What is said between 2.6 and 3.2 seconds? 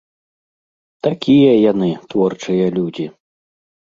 людзі.